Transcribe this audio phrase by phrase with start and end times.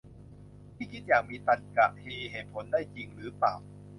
[0.75, 3.53] ที่คิดอย่างมีตรรกะ มีเหตุผลได้จริงหรือเปล่า